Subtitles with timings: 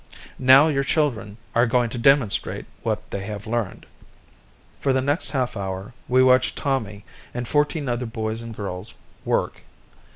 [0.39, 3.85] Now your children are going to demonstrate what they have learned."
[4.79, 8.95] For the next half hour we watched Tommy and fourteen other boys and girls
[9.25, 9.61] work.